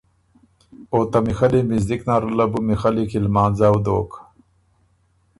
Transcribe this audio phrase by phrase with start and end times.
[0.93, 4.11] او ته میخلّی مِزدک نره له بُو میخلّی کی لمانځؤ دوک۔